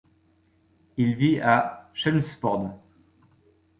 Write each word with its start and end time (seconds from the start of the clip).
Il 0.97 1.13
vit 1.15 1.39
à 1.39 1.91
Chelmsford. 1.93 2.71